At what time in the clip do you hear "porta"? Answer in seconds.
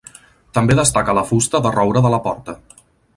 2.29-2.57